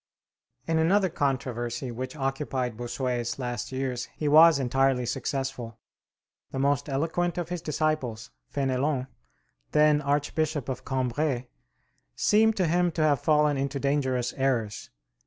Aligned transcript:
In 0.65 0.79
another 0.79 1.09
controversy 1.09 1.91
which 1.91 2.15
occupied 2.15 2.75
Bossuet's 2.75 3.37
last 3.37 3.71
years 3.71 4.05
he 4.15 4.27
was 4.27 4.57
entirely 4.57 5.05
successful. 5.05 5.77
The 6.49 6.57
most 6.57 6.89
eloquent 6.89 7.37
of 7.37 7.49
his 7.49 7.61
disciples, 7.61 8.31
Fénélon, 8.51 9.09
then 9.73 10.01
Archbishop 10.01 10.69
of 10.69 10.85
Cambrai, 10.85 11.49
seemed 12.15 12.57
to 12.57 12.65
him 12.65 12.89
to 12.93 13.03
have 13.03 13.21
fallen 13.21 13.57
into 13.57 13.79
dangerous 13.79 14.33
errors. 14.33 14.89